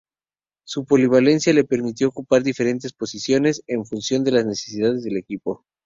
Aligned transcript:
Su 0.65 0.83
polivalencia 0.85 1.53
le 1.53 1.63
permitió 1.63 2.07
ocupar 2.07 2.41
diferentes 2.41 2.91
posiciones, 2.91 3.61
en 3.67 3.85
función 3.85 4.23
de 4.23 4.31
las 4.31 4.47
necesidades 4.47 5.03
del 5.03 5.17
equipo. 5.17 5.63